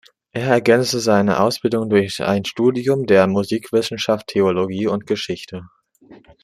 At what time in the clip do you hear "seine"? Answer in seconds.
0.99-1.39